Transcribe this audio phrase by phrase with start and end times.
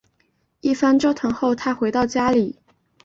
[0.61, 2.57] 一番折腾后她回到家里